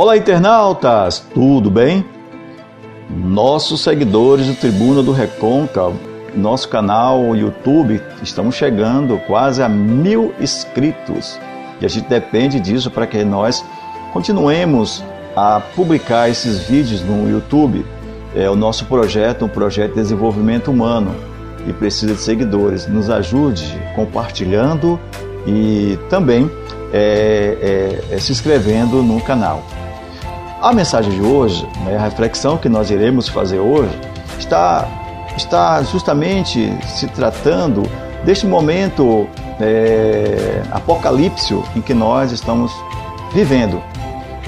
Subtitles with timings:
[0.00, 1.26] Olá, internautas!
[1.34, 2.04] Tudo bem?
[3.10, 5.98] Nossos seguidores do Tribuna do Recôncavo,
[6.36, 11.36] nosso canal YouTube, estamos chegando quase a mil inscritos.
[11.80, 13.64] E a gente depende disso para que nós
[14.12, 15.02] continuemos
[15.34, 17.84] a publicar esses vídeos no YouTube.
[18.36, 21.12] É o nosso projeto, um projeto de desenvolvimento humano
[21.66, 22.86] e precisa de seguidores.
[22.86, 24.96] Nos ajude compartilhando
[25.44, 26.48] e também
[26.92, 29.64] é, é, é, se inscrevendo no canal.
[30.60, 33.96] A mensagem de hoje, né, a reflexão que nós iremos fazer hoje,
[34.40, 34.88] está,
[35.36, 37.84] está justamente se tratando
[38.24, 39.28] deste momento
[39.60, 42.72] é, apocalíptico em que nós estamos
[43.32, 43.80] vivendo.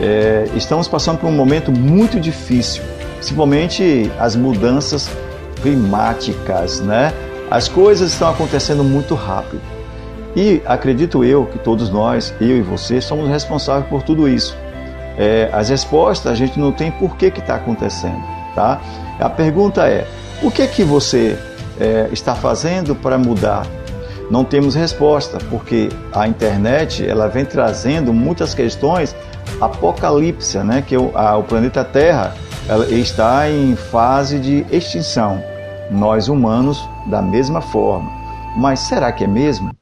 [0.00, 2.82] É, estamos passando por um momento muito difícil,
[3.18, 5.08] principalmente as mudanças
[5.62, 7.12] climáticas, né?
[7.48, 9.62] As coisas estão acontecendo muito rápido.
[10.34, 14.56] E acredito eu que todos nós, eu e você, somos responsáveis por tudo isso
[15.18, 18.22] é, as respostas a gente não tem por que está acontecendo.
[18.54, 18.80] Tá?
[19.18, 20.06] A pergunta é:
[20.42, 21.38] o que que você
[21.78, 23.66] é, está fazendo para mudar?
[24.30, 29.14] Não temos resposta, porque a internet ela vem trazendo muitas questões
[29.60, 30.84] apocalipse, né?
[30.86, 32.34] que o, a, o planeta Terra
[32.88, 35.42] está em fase de extinção.
[35.90, 38.08] Nós humanos, da mesma forma.
[38.56, 39.74] Mas será que é mesmo?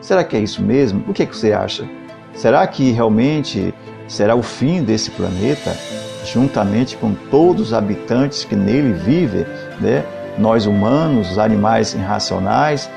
[0.00, 1.04] Será que é isso mesmo?
[1.08, 1.84] O que, é que você acha?
[2.34, 3.74] Será que realmente
[4.08, 5.76] será o fim desse planeta,
[6.24, 9.46] juntamente com todos os habitantes que nele vivem,
[9.80, 10.04] né?
[10.38, 12.90] nós humanos, os animais irracionais.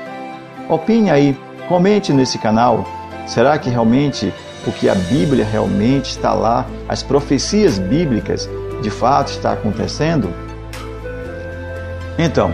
[0.68, 1.36] Opine aí,
[1.68, 2.84] comente nesse canal.
[3.26, 4.32] Será que realmente
[4.66, 8.48] o que a Bíblia realmente está lá, as profecias bíblicas
[8.82, 10.28] de fato está acontecendo?
[12.18, 12.52] Então,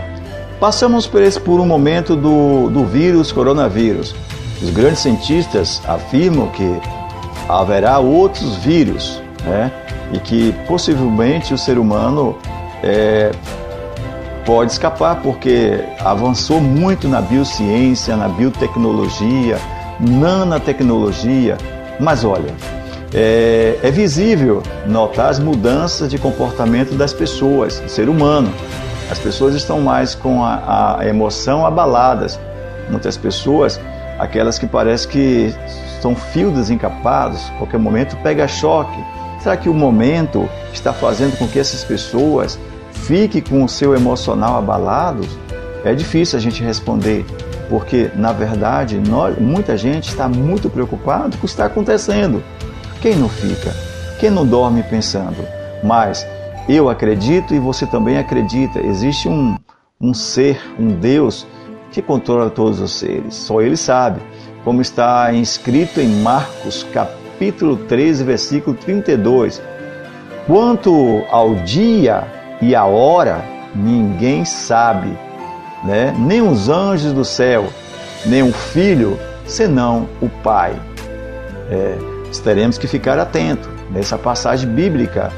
[0.59, 4.15] passamos por, esse, por um momento do, do vírus coronavírus.
[4.61, 6.79] Os grandes cientistas afirmam que
[7.47, 9.71] haverá outros vírus, né?
[10.11, 12.37] E que possivelmente o ser humano
[12.83, 13.31] é,
[14.45, 19.57] pode escapar porque avançou muito na biociência, na biotecnologia,
[19.99, 21.57] nanotecnologia.
[21.99, 22.53] Mas olha,
[23.13, 28.51] é, é, visível notar as mudanças de comportamento das pessoas, do ser humano.
[29.09, 32.39] As pessoas estão mais com a, a emoção abaladas.
[32.89, 33.79] Muitas pessoas,
[34.19, 35.53] aquelas que parece que
[36.01, 38.97] são fios desencapados, qualquer momento pega choque.
[39.41, 42.59] Será que o momento está fazendo com que essas pessoas
[42.91, 45.27] fiquem com o seu emocional abalado?
[45.83, 47.25] É difícil a gente responder,
[47.69, 52.43] porque na verdade nós, muita gente está muito preocupado com o que está acontecendo.
[53.01, 53.73] Quem não fica?
[54.19, 55.37] Quem não dorme pensando?
[55.83, 56.27] Mas
[56.67, 59.55] eu acredito e você também acredita, existe um,
[60.01, 61.45] um ser, um Deus
[61.91, 63.35] que controla todos os seres.
[63.35, 64.21] Só Ele sabe
[64.63, 69.61] como está escrito em Marcos, capítulo 13, versículo 32.
[70.45, 72.23] Quanto ao dia
[72.61, 73.43] e a hora,
[73.75, 75.17] ninguém sabe,
[75.83, 76.13] né?
[76.17, 77.67] nem os anjos do céu,
[78.25, 80.75] nem o filho, senão o Pai.
[81.69, 81.97] É,
[82.43, 85.31] teremos que ficar atento nessa passagem bíblica.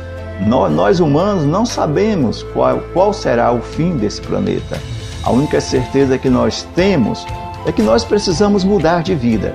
[0.46, 4.80] Nós, nós, humanos não sabemos qual, qual será o fim desse planeta.
[5.30, 7.24] A única certeza que nós temos
[7.68, 9.54] é que nós precisamos mudar de vida.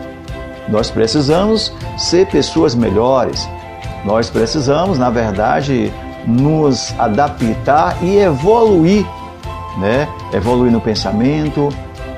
[0.69, 3.49] Nós precisamos ser pessoas melhores.
[4.05, 5.93] Nós precisamos, na verdade,
[6.25, 9.05] nos adaptar e evoluir,
[9.77, 10.07] né?
[10.33, 11.71] Evoluir no pensamento,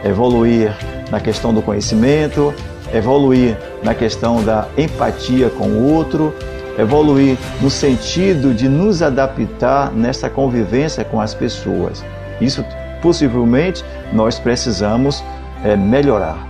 [0.04, 0.76] evoluir
[1.10, 2.52] na questão do conhecimento,
[2.92, 6.34] evoluir na questão da empatia com o outro,
[6.78, 12.04] evoluir no sentido de nos adaptar nessa convivência com as pessoas.
[12.38, 12.62] Isso
[13.06, 15.22] possivelmente nós precisamos
[15.62, 16.44] é, melhorar.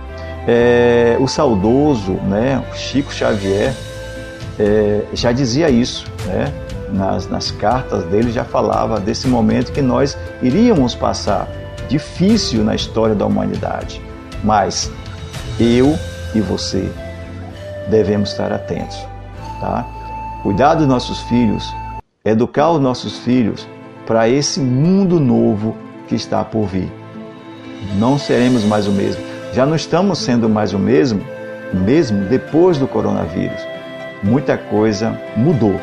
[0.47, 3.75] É, o saudoso, né, Chico Xavier,
[4.57, 6.51] é, já dizia isso, né?
[6.91, 11.47] Nas, nas cartas dele já falava desse momento que nós iríamos passar,
[11.87, 14.01] difícil na história da humanidade.
[14.43, 14.89] Mas
[15.59, 15.95] eu
[16.33, 16.89] e você
[17.87, 18.97] devemos estar atentos,
[19.61, 19.85] tá?
[20.41, 21.71] Cuidar dos nossos filhos,
[22.25, 23.67] educar os nossos filhos
[24.07, 25.75] para esse mundo novo
[26.07, 26.91] que está por vir
[27.95, 29.21] não seremos mais o mesmo.
[29.53, 31.21] Já não estamos sendo mais o mesmo,
[31.73, 33.59] mesmo depois do coronavírus.
[34.23, 35.79] Muita coisa mudou.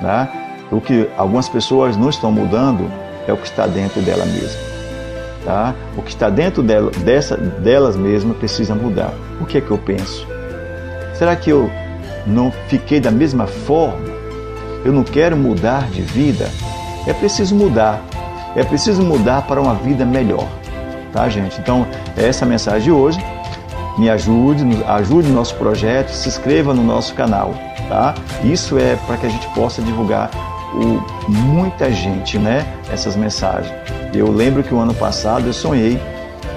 [0.00, 0.28] Né?
[0.70, 2.90] O que algumas pessoas não estão mudando
[3.26, 4.70] é o que está dentro dela mesma.
[5.44, 5.74] Tá?
[5.96, 9.12] O que está dentro dela, dessa, delas mesmas precisa mudar.
[9.40, 10.26] O que é que eu penso?
[11.14, 11.70] Será que eu
[12.26, 14.10] não fiquei da mesma forma?
[14.84, 16.48] Eu não quero mudar de vida?
[17.06, 18.02] É preciso mudar.
[18.56, 20.46] É preciso mudar para uma vida melhor
[21.12, 21.60] tá, gente?
[21.60, 21.86] Então,
[22.16, 23.18] é essa a mensagem de hoje.
[23.98, 27.54] Me ajude, ajude nosso projeto, se inscreva no nosso canal.
[27.88, 28.14] tá?
[28.44, 30.30] Isso é para que a gente possa divulgar
[30.74, 32.64] o, muita gente, né?
[32.90, 33.72] Essas mensagens.
[34.14, 36.00] Eu lembro que o ano passado eu sonhei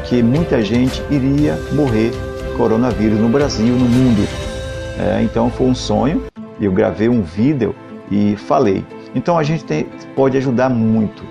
[0.05, 2.11] que muita gente iria morrer
[2.55, 4.27] coronavírus no Brasil, no mundo.
[4.99, 6.23] É, então foi um sonho.
[6.61, 7.75] Eu gravei um vídeo
[8.11, 8.85] e falei.
[9.15, 11.23] Então a gente tem, pode ajudar muito.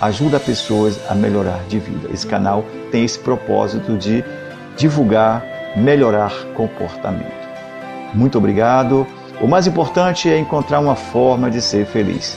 [0.00, 2.08] Ajuda pessoas a melhorar de vida.
[2.12, 4.22] Esse canal tem esse propósito de
[4.76, 5.42] divulgar,
[5.74, 7.46] melhorar comportamento.
[8.12, 9.06] Muito obrigado.
[9.40, 12.36] O mais importante é encontrar uma forma de ser feliz.